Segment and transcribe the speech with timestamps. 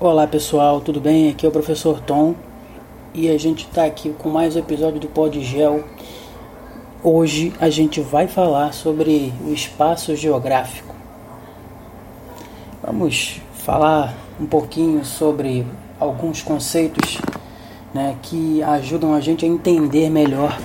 [0.00, 1.28] Olá pessoal, tudo bem?
[1.28, 2.36] Aqui é o professor Tom
[3.12, 5.82] e a gente está aqui com mais um episódio do Podgel.
[7.02, 10.94] Hoje a gente vai falar sobre o espaço geográfico.
[12.80, 15.66] Vamos falar um pouquinho sobre
[15.98, 17.18] alguns conceitos
[17.92, 20.56] né, que ajudam a gente a entender melhor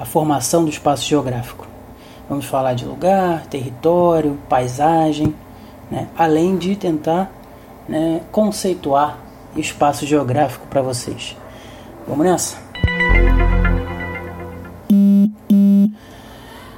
[0.00, 1.66] a formação do espaço geográfico.
[2.30, 5.34] Vamos falar de lugar, território, paisagem,
[5.90, 7.39] né, além de tentar
[7.90, 9.18] né, conceituar
[9.56, 11.36] espaço geográfico para vocês.
[12.06, 12.56] Vamos nessa?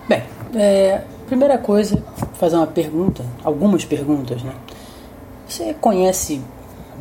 [0.09, 0.23] Bem,
[0.55, 2.03] é, primeira coisa,
[2.35, 4.55] fazer uma pergunta, algumas perguntas, né?
[5.47, 6.41] Você conhece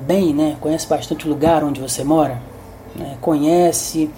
[0.05, 0.57] bem, né?
[0.59, 2.41] Conhece bastante o lugar onde você mora?
[2.93, 3.17] Né?
[3.21, 4.09] Conhece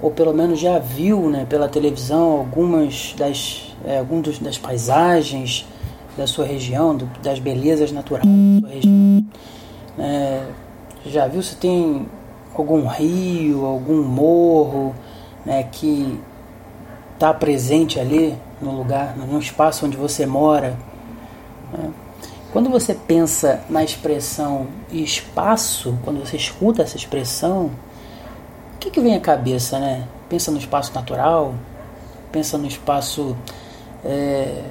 [0.00, 5.66] ou pelo menos já viu, né, pela televisão algumas das é, algumas das paisagens
[6.16, 9.26] da sua região, do, das belezas naturais da sua região?
[9.98, 10.46] É,
[11.06, 12.06] já viu se tem
[12.54, 14.94] algum rio, algum morro,
[15.44, 16.20] né, que
[17.14, 20.76] está presente ali no lugar, no espaço onde você mora?
[21.72, 21.90] Né?
[22.52, 27.70] Quando você pensa na expressão espaço, quando você escuta essa expressão,
[28.74, 30.06] o que, que vem à cabeça, né?
[30.28, 31.54] Pensa no espaço natural,
[32.30, 33.36] pensa no espaço
[34.04, 34.62] é,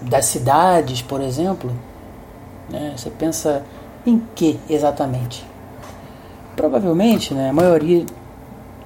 [0.00, 1.72] das cidades, por exemplo.
[2.68, 2.94] Né?
[2.96, 3.64] Você pensa
[4.06, 5.44] em que exatamente?
[6.56, 8.04] Provavelmente, né, a maioria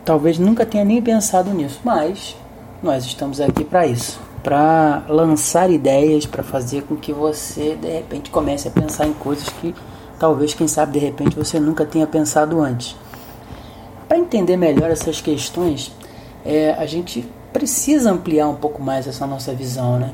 [0.05, 2.37] talvez nunca tenha nem pensado nisso, mas
[2.83, 8.29] nós estamos aqui para isso para lançar ideias, para fazer com que você de repente
[8.29, 9.75] comece a pensar em coisas que
[10.19, 12.95] talvez, quem sabe, de repente você nunca tenha pensado antes.
[14.07, 15.91] Para entender melhor essas questões,
[16.45, 20.13] é, a gente precisa ampliar um pouco mais essa nossa visão, né?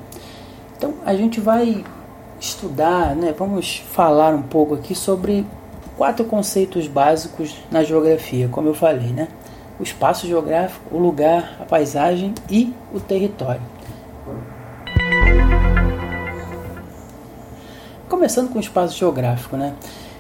[0.81, 1.85] Então a gente vai
[2.41, 3.35] estudar, né?
[3.39, 5.45] Vamos falar um pouco aqui sobre
[5.95, 9.29] quatro conceitos básicos na geografia, como eu falei, né?
[9.79, 13.61] O espaço geográfico, o lugar, a paisagem e o território.
[18.09, 19.75] Começando com o espaço geográfico, né?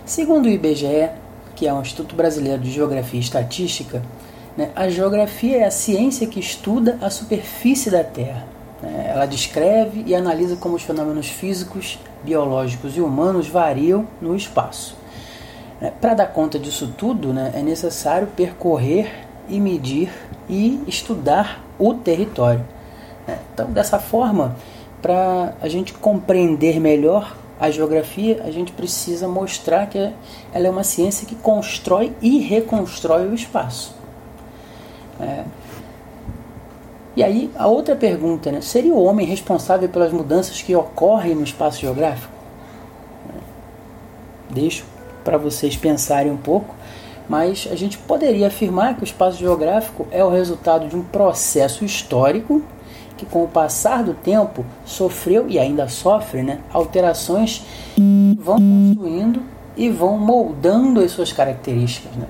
[0.04, 1.08] Segundo o IBGE,
[1.56, 4.02] que é o Instituto Brasileiro de Geografia e Estatística,
[4.58, 8.59] né, a geografia é a ciência que estuda a superfície da Terra.
[8.82, 9.10] Né?
[9.12, 14.96] Ela descreve e analisa como os fenômenos físicos, biológicos e humanos variam no espaço.
[15.80, 15.92] Né?
[16.00, 20.10] Para dar conta disso tudo, né, é necessário percorrer e medir
[20.48, 22.64] e estudar o território.
[23.26, 23.38] Né?
[23.52, 24.56] Então, dessa forma,
[25.00, 30.84] para a gente compreender melhor a geografia, a gente precisa mostrar que ela é uma
[30.84, 33.94] ciência que constrói e reconstrói o espaço.
[35.20, 35.44] É.
[37.16, 38.60] E aí, a outra pergunta, né?
[38.60, 42.32] seria o homem responsável pelas mudanças que ocorrem no espaço geográfico?
[44.48, 44.84] Deixo
[45.24, 46.74] para vocês pensarem um pouco,
[47.28, 51.84] mas a gente poderia afirmar que o espaço geográfico é o resultado de um processo
[51.84, 52.62] histórico
[53.16, 57.62] que com o passar do tempo sofreu e ainda sofre né, alterações
[57.94, 59.42] que vão construindo
[59.76, 62.16] e vão moldando as suas características.
[62.16, 62.26] Né?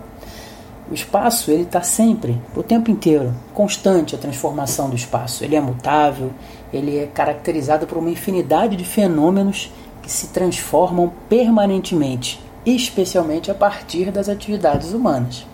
[0.91, 5.45] O espaço ele está sempre, o tempo inteiro, constante a transformação do espaço.
[5.45, 6.33] Ele é mutável,
[6.73, 9.71] ele é caracterizado por uma infinidade de fenômenos
[10.03, 15.47] que se transformam permanentemente, especialmente a partir das atividades humanas.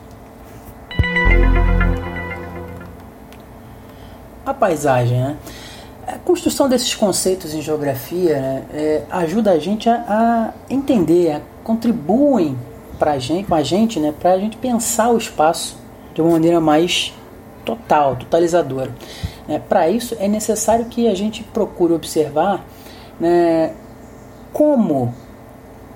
[4.46, 5.36] a paisagem, né?
[6.06, 11.40] A construção desses conceitos em geografia né, é, ajuda a gente a, a entender, a,
[11.64, 12.56] contribuem
[12.98, 15.78] pra gente, com a gente, né, para a gente pensar o espaço
[16.14, 17.12] de uma maneira mais
[17.64, 18.94] total, totalizadora.
[19.48, 22.64] É, para isso é necessário que a gente procure observar
[23.20, 23.72] né,
[24.52, 25.14] como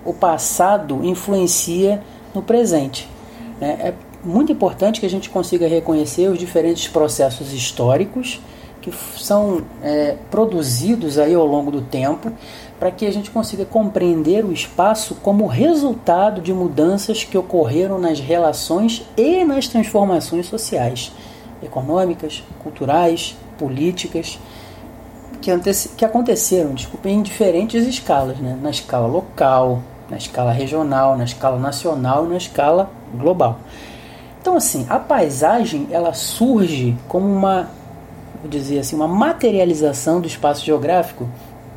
[0.05, 2.03] o passado influencia
[2.35, 3.09] no presente.
[3.61, 3.77] Né?
[3.81, 8.41] É muito importante que a gente consiga reconhecer os diferentes processos históricos
[8.81, 12.33] que são é, produzidos aí ao longo do tempo
[12.79, 18.19] para que a gente consiga compreender o espaço como resultado de mudanças que ocorreram nas
[18.19, 21.13] relações e nas transformações sociais,
[21.63, 24.39] econômicas, culturais, políticas
[25.41, 25.51] que,
[25.97, 28.59] que aconteceram desculpa, em diferentes escalas, né?
[28.61, 33.59] na escala local, na escala regional, na escala nacional e na escala global.
[34.41, 37.69] Então, assim, a paisagem ela surge como uma,
[38.49, 41.29] dizer assim, uma materialização do espaço geográfico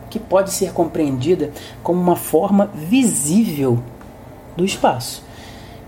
[0.09, 1.51] que pode ser compreendida
[1.81, 3.79] como uma forma visível
[4.55, 5.23] do espaço.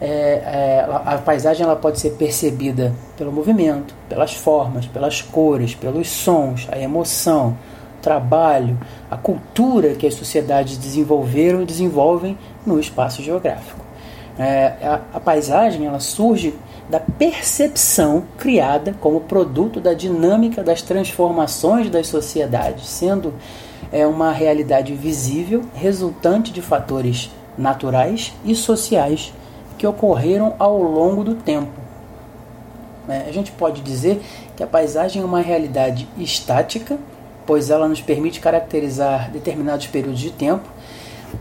[0.02, 6.10] É, é, a paisagem ela pode ser percebida pelo movimento, pelas formas, pelas cores, pelos
[6.10, 7.56] sons, a emoção,
[7.98, 8.78] o trabalho,
[9.10, 13.86] a cultura que as sociedades desenvolveram e desenvolvem no espaço geográfico.
[14.38, 16.54] É, a, a paisagem ela surge
[16.90, 23.34] da percepção criada como produto da dinâmica das transformações das sociedades, sendo
[23.92, 29.34] é, uma realidade visível resultante de fatores naturais e sociais
[29.78, 31.72] que ocorreram ao longo do tempo.
[33.08, 34.22] É, a gente pode dizer
[34.56, 36.98] que a paisagem é uma realidade estática,
[37.46, 40.68] pois ela nos permite caracterizar determinados períodos de tempo,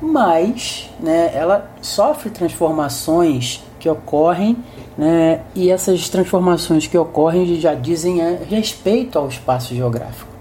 [0.00, 4.56] mas né, ela sofre transformações que ocorrem
[4.96, 10.32] né, e essas transformações que ocorrem já dizem a respeito ao espaço geográfico.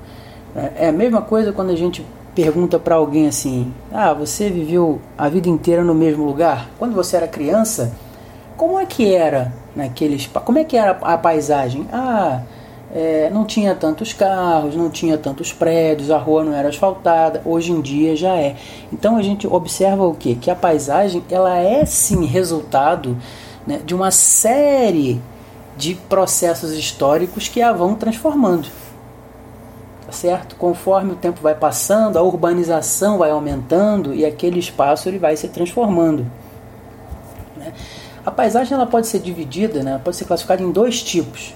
[0.75, 2.05] É a mesma coisa quando a gente
[2.35, 6.69] pergunta para alguém assim: Ah, você viveu a vida inteira no mesmo lugar?
[6.77, 7.91] Quando você era criança,
[8.55, 10.45] como é que era naquele espaço?
[10.45, 11.87] Como é que era a paisagem?
[11.91, 12.41] Ah,
[12.93, 17.41] é, não tinha tantos carros, não tinha tantos prédios, a rua não era asfaltada.
[17.43, 18.55] Hoje em dia já é.
[18.91, 20.35] Então a gente observa o que?
[20.35, 23.17] Que a paisagem ela é sim resultado
[23.65, 25.21] né, de uma série
[25.77, 28.67] de processos históricos que a vão transformando.
[30.05, 30.55] Tá certo?
[30.55, 35.47] Conforme o tempo vai passando, a urbanização vai aumentando e aquele espaço ele vai se
[35.47, 36.25] transformando.
[37.57, 37.73] Né?
[38.25, 41.55] A paisagem ela pode ser dividida, né, pode ser classificada em dois tipos.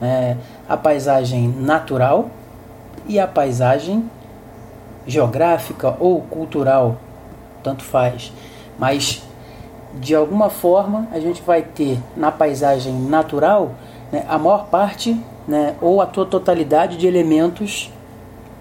[0.00, 0.36] Né?
[0.68, 2.30] A paisagem natural
[3.06, 4.08] e a paisagem
[5.06, 6.96] geográfica ou cultural,
[7.62, 8.32] tanto faz.
[8.78, 9.22] Mas
[10.00, 13.72] de alguma forma a gente vai ter na paisagem natural
[14.12, 17.90] né, a maior parte né, ou a totalidade de elementos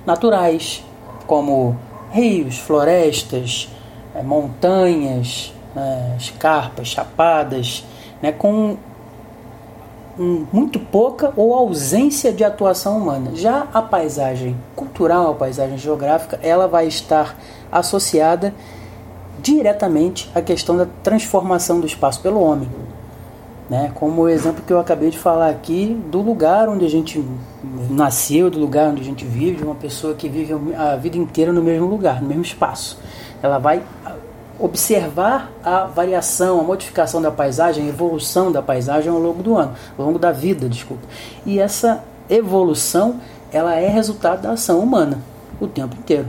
[0.06, 0.84] naturais,
[1.26, 1.76] como
[2.12, 3.70] rios, florestas,
[4.14, 7.84] é, montanhas, é, escarpas, chapadas,
[8.22, 8.78] né, com
[10.18, 13.32] um, muito pouca ou ausência de atuação humana.
[13.34, 17.38] Já a paisagem cultural, a paisagem geográfica, ela vai estar
[17.72, 18.54] associada
[19.46, 22.68] diretamente à questão da transformação do espaço pelo homem.
[23.70, 23.92] Né?
[23.94, 27.24] Como o exemplo que eu acabei de falar aqui do lugar onde a gente
[27.92, 31.54] nasceu, do lugar onde a gente vive, de uma pessoa que vive a vida inteira
[31.54, 32.98] no mesmo lugar, no mesmo espaço.
[33.42, 33.84] Ela vai
[34.60, 39.74] observar a variação, a modificação da paisagem, a evolução da paisagem ao longo do ano,
[39.96, 41.04] ao longo da vida, desculpa.
[41.46, 43.20] E essa evolução,
[43.52, 45.20] ela é resultado da ação humana
[45.60, 46.28] o tempo inteiro.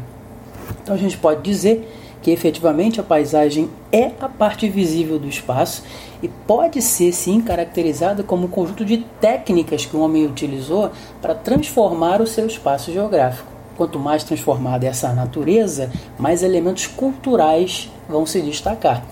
[0.83, 5.83] Então a gente pode dizer que efetivamente a paisagem é a parte visível do espaço
[6.23, 10.91] e pode ser sim caracterizada como um conjunto de técnicas que o homem utilizou
[11.21, 13.53] para transformar o seu espaço geográfico.
[13.77, 19.05] Quanto mais transformada é essa natureza, mais elementos culturais vão se destacar.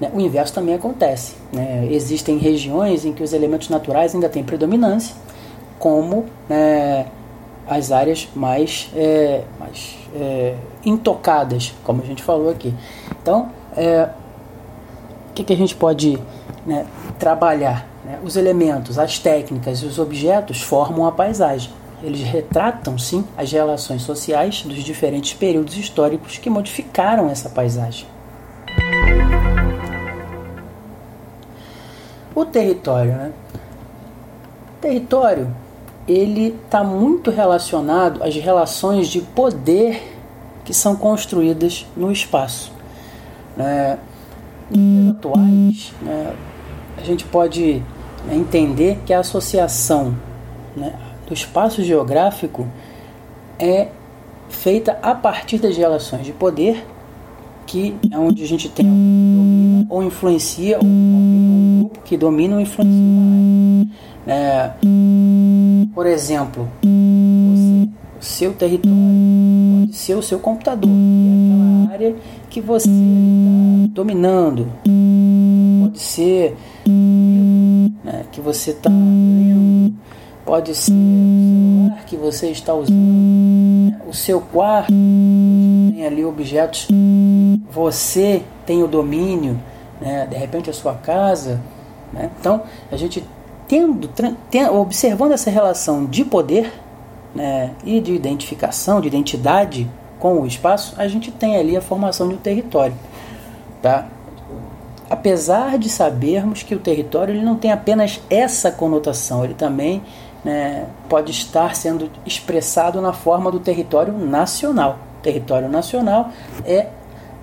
[0.00, 0.10] Né?
[0.14, 1.34] O inverso também acontece.
[1.52, 1.88] Né?
[1.90, 5.14] Existem regiões em que os elementos naturais ainda têm predominância,
[5.78, 7.06] como né,
[7.66, 12.74] as áreas mais, é, mais é, intocadas, como a gente falou aqui.
[13.20, 14.08] Então, é,
[15.30, 16.18] o que, que a gente pode
[16.66, 16.86] né,
[17.18, 17.86] trabalhar?
[18.04, 18.18] Né?
[18.22, 21.70] Os elementos, as técnicas e os objetos formam a paisagem.
[22.02, 28.06] Eles retratam, sim, as relações sociais dos diferentes períodos históricos que modificaram essa paisagem.
[32.34, 33.32] O território, né?
[34.80, 35.61] Território
[36.06, 40.02] ele está muito relacionado às relações de poder
[40.64, 42.72] que são construídas no espaço.
[43.56, 43.98] Né?
[45.10, 46.34] Atuais, né,
[46.96, 47.82] a gente pode
[48.26, 50.16] né, entender que a associação
[50.74, 50.94] né,
[51.26, 52.66] do espaço geográfico
[53.58, 53.88] é
[54.48, 56.86] feita a partir das relações de poder,
[57.66, 62.60] que é onde a gente tem domina ou influencia, ou um grupo que domina ou
[62.60, 63.88] influencia uma área.
[64.26, 64.70] É,
[65.94, 68.96] por exemplo, o seu território
[69.80, 72.16] pode ser o seu computador, que é aquela área
[72.48, 74.68] que você está dominando.
[75.82, 76.56] Pode ser
[78.04, 79.94] né, que você está lendo,
[80.44, 86.86] pode ser o celular que você está usando, né, o seu quarto, tem ali objetos,
[87.70, 89.58] você tem o domínio,
[90.00, 91.60] né, de repente a sua casa.
[92.12, 92.30] Né?
[92.38, 93.24] Então, a gente
[93.72, 94.10] tendo,
[94.78, 96.70] observando essa relação de poder
[97.34, 99.88] né, e de identificação, de identidade
[100.18, 102.94] com o espaço, a gente tem ali a formação de um território.
[103.80, 104.08] Tá?
[105.08, 110.02] Apesar de sabermos que o território ele não tem apenas essa conotação, ele também
[110.44, 114.98] né, pode estar sendo expressado na forma do território nacional.
[115.22, 116.28] Território nacional
[116.66, 116.88] é,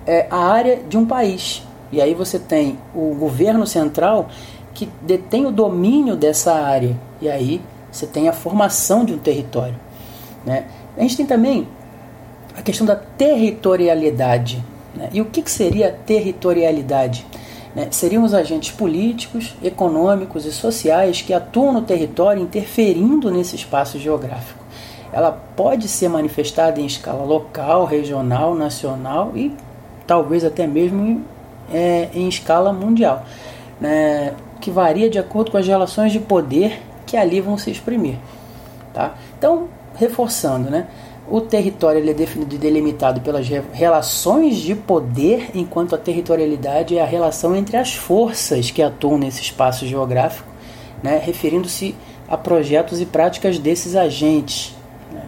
[0.06, 1.66] é a área de um país.
[1.90, 4.28] E aí você tem o governo central
[4.74, 6.96] que detém o domínio dessa área.
[7.20, 7.60] E aí
[7.90, 9.76] você tem a formação de um território.
[10.44, 10.64] Né?
[10.96, 11.68] A gente tem também
[12.56, 14.64] a questão da territorialidade.
[14.94, 15.08] Né?
[15.12, 17.26] E o que, que seria territorialidade?
[17.74, 17.88] Né?
[17.90, 24.60] Seriam os agentes políticos, econômicos e sociais que atuam no território interferindo nesse espaço geográfico.
[25.12, 29.52] Ela pode ser manifestada em escala local, regional, nacional e
[30.06, 31.24] talvez até mesmo em,
[31.72, 33.24] é, em escala mundial,
[33.80, 34.34] né?
[34.60, 38.16] Que varia de acordo com as relações de poder que ali vão se exprimir.
[38.92, 39.14] Tá?
[39.36, 40.86] Então, reforçando, né?
[41.28, 47.06] O território é definido e delimitado pelas relações de poder, enquanto a territorialidade é a
[47.06, 50.48] relação entre as forças que atuam nesse espaço geográfico,
[51.00, 51.94] né, referindo-se
[52.28, 54.74] a projetos e práticas desses agentes.
[55.12, 55.22] Né.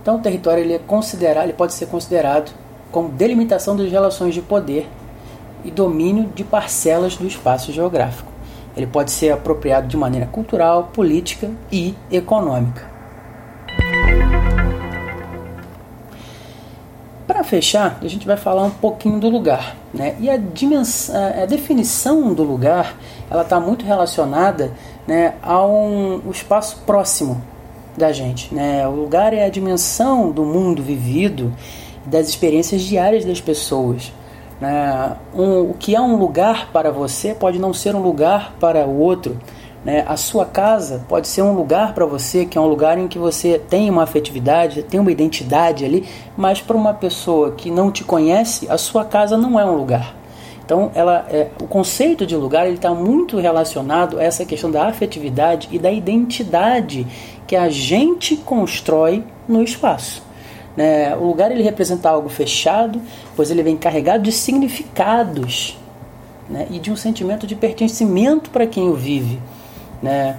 [0.00, 2.52] Então, o território ele é considerado, ele pode ser considerado
[2.90, 4.88] como delimitação das relações de poder
[5.64, 8.30] e domínio de parcelas do espaço geográfico.
[8.76, 12.96] Ele pode ser apropriado de maneira cultural, política e econômica.
[17.26, 19.76] Para fechar, a gente vai falar um pouquinho do lugar.
[19.92, 20.14] Né?
[20.20, 22.96] E a, dimensão, a definição do lugar
[23.30, 24.72] ela está muito relacionada
[25.06, 27.42] né, a um, espaço próximo
[27.96, 28.54] da gente.
[28.54, 28.86] Né?
[28.86, 31.52] O lugar é a dimensão do mundo vivido
[32.04, 34.12] das experiências diárias das pessoas.
[34.60, 35.16] Né?
[35.34, 38.98] Um, o que é um lugar para você pode não ser um lugar para o
[38.98, 39.38] outro.
[39.84, 40.04] Né?
[40.08, 43.18] A sua casa pode ser um lugar para você, que é um lugar em que
[43.18, 46.04] você tem uma afetividade, tem uma identidade ali,
[46.36, 50.14] mas para uma pessoa que não te conhece, a sua casa não é um lugar.
[50.64, 55.68] Então, ela, é, o conceito de lugar está muito relacionado a essa questão da afetividade
[55.70, 57.06] e da identidade
[57.46, 60.25] que a gente constrói no espaço.
[60.76, 61.16] Né?
[61.16, 63.00] O lugar ele representa algo fechado,
[63.34, 65.78] pois ele vem carregado de significados
[66.48, 66.66] né?
[66.70, 69.40] e de um sentimento de pertencimento para quem o vive.
[70.02, 70.38] Né?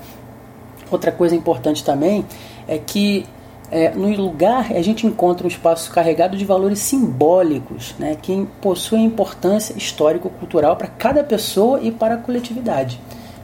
[0.91, 2.25] Outra coisa importante também
[2.67, 3.25] é que
[3.69, 9.03] é, no lugar a gente encontra um espaço carregado de valores simbólicos né, que possuem
[9.03, 12.99] importância histórico-cultural para cada pessoa e para a coletividade.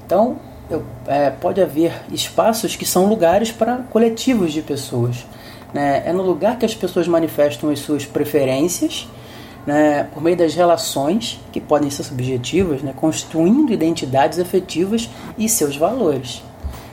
[0.06, 0.38] Então,
[0.70, 5.26] eu, é, pode haver espaços que são lugares para coletivos de pessoas.
[5.74, 6.03] Né?
[6.06, 9.08] É no lugar que as pessoas manifestam as suas preferências,
[9.65, 15.75] né, por meio das relações, que podem ser subjetivas, né, constituindo identidades afetivas e seus
[15.75, 16.44] valores.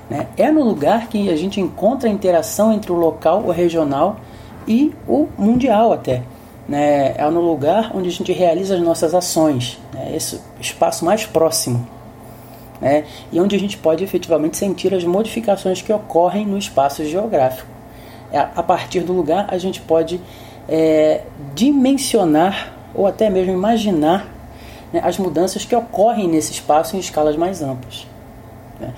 [0.09, 0.29] Né.
[0.37, 4.17] É no lugar que a gente encontra a interação entre o local, o regional
[4.67, 6.23] e o mundial até.
[6.69, 7.15] Né.
[7.17, 11.87] É no lugar onde a gente realiza as nossas ações, né, esse espaço mais próximo.
[12.81, 17.80] Né, e onde a gente pode efetivamente sentir as modificações que ocorrem no espaço geográfico.
[18.39, 20.21] A partir do lugar, a gente pode
[20.69, 21.23] é,
[21.55, 24.27] dimensionar ou até mesmo imaginar
[24.93, 28.07] né, as mudanças que ocorrem nesse espaço em escalas mais amplas.
[28.79, 28.93] Né?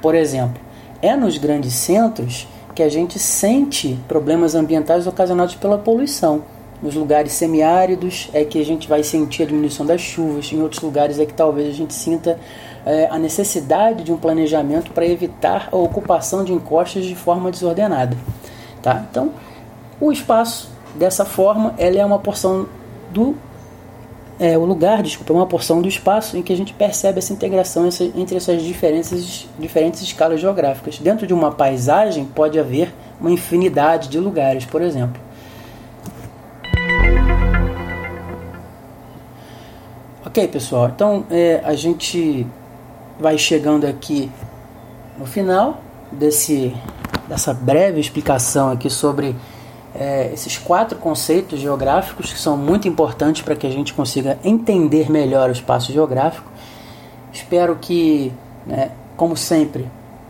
[0.00, 0.60] Por exemplo,
[1.02, 6.42] é nos grandes centros que a gente sente problemas ambientais ocasionados pela poluição.
[6.82, 10.82] Nos lugares semiáridos é que a gente vai sentir a diminuição das chuvas, em outros
[10.82, 12.38] lugares é que talvez a gente sinta
[12.84, 18.16] é, a necessidade de um planejamento para evitar a ocupação de encostas de forma desordenada.
[18.86, 19.04] Tá?
[19.10, 19.32] Então,
[20.00, 22.66] o espaço Dessa forma, ela é uma porção
[23.12, 23.36] do
[24.38, 27.32] é, o lugar, desculpa, é uma porção do espaço em que a gente percebe essa
[27.32, 30.98] integração entre essas diferentes, diferentes escalas geográficas.
[30.98, 35.20] Dentro de uma paisagem pode haver uma infinidade de lugares, por exemplo.
[40.24, 42.46] Ok, pessoal, então é, a gente
[43.18, 44.30] vai chegando aqui
[45.18, 45.80] no final
[46.12, 46.74] desse,
[47.28, 49.34] dessa breve explicação aqui sobre
[49.94, 55.10] é, esses quatro conceitos geográficos que são muito importantes para que a gente consiga entender
[55.10, 56.50] melhor o espaço geográfico.
[57.32, 58.32] Espero que,
[58.66, 59.82] né, como sempre,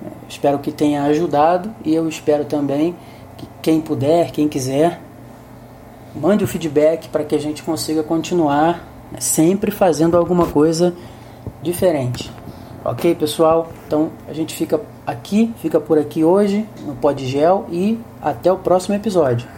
[0.03, 2.95] né, espero que tenha ajudado e eu espero também
[3.37, 5.01] que quem puder, quem quiser,
[6.15, 10.95] mande o feedback para que a gente consiga continuar né, sempre fazendo alguma coisa
[11.63, 12.31] diferente.
[12.89, 13.69] Ok, pessoal?
[13.85, 18.95] Então a gente fica aqui, fica por aqui hoje no Podgel e até o próximo
[18.95, 19.56] episódio.